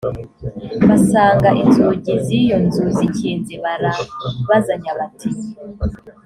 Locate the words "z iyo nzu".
2.23-2.85